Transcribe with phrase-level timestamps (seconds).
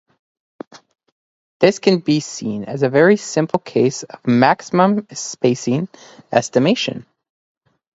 [1.59, 5.89] This can be seen as a very simple case of maximum spacing
[6.31, 7.05] estimation.